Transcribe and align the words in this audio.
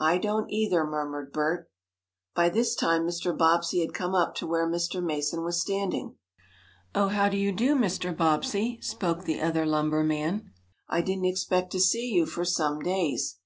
"I 0.00 0.18
don't, 0.18 0.50
either," 0.50 0.84
murmured 0.84 1.32
Bert. 1.32 1.70
By 2.34 2.48
this 2.48 2.74
time 2.74 3.06
Mr. 3.06 3.30
Bobbsey 3.38 3.78
had 3.78 3.94
come 3.94 4.12
up 4.12 4.34
to 4.38 4.46
where 4.48 4.68
Mr. 4.68 5.00
Mason 5.00 5.44
was 5.44 5.60
standing. 5.60 6.16
"Oh, 6.96 7.06
how 7.06 7.28
do 7.28 7.36
you 7.36 7.52
do, 7.52 7.76
Mr. 7.76 8.12
Bobbsey," 8.12 8.80
spoke 8.80 9.22
the 9.22 9.40
other 9.40 9.64
lumber 9.64 10.02
man. 10.02 10.50
"I 10.88 11.00
didn't 11.00 11.26
expect 11.26 11.70
to 11.70 11.78
see 11.80 12.08
you 12.10 12.26
for 12.26 12.44
some 12.44 12.80
days." 12.80 13.38